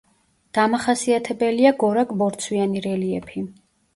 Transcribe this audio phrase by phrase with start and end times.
[0.57, 3.45] დამახასიათებელია გორაკ-ბორცვიანი რელიეფი.